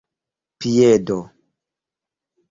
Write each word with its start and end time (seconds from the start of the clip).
piedo 0.59 1.19